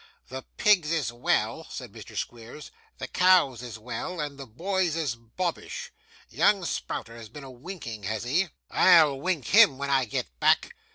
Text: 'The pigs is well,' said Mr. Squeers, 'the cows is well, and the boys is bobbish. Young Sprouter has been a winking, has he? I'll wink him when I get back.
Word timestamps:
'The 0.29 0.41
pigs 0.57 0.91
is 0.91 1.13
well,' 1.13 1.67
said 1.69 1.91
Mr. 1.91 2.17
Squeers, 2.17 2.71
'the 2.97 3.05
cows 3.09 3.61
is 3.61 3.77
well, 3.77 4.19
and 4.19 4.39
the 4.39 4.47
boys 4.47 4.95
is 4.95 5.13
bobbish. 5.15 5.91
Young 6.27 6.65
Sprouter 6.65 7.15
has 7.17 7.29
been 7.29 7.43
a 7.43 7.51
winking, 7.51 8.01
has 8.05 8.23
he? 8.23 8.47
I'll 8.71 9.21
wink 9.21 9.49
him 9.49 9.77
when 9.77 9.91
I 9.91 10.05
get 10.05 10.39
back. 10.39 10.73